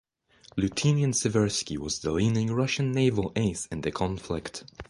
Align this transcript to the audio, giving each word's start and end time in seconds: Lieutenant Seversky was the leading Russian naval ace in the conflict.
Lieutenant 0.57 1.13
Seversky 1.13 1.77
was 1.77 1.99
the 1.99 2.09
leading 2.11 2.51
Russian 2.51 2.91
naval 2.91 3.31
ace 3.35 3.67
in 3.67 3.81
the 3.81 3.91
conflict. 3.91 4.63